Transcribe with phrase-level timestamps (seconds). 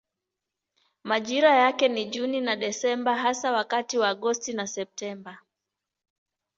[1.03, 5.37] Majira yake ni Juni na Desemba hasa wakati wa Agosti na Septemba.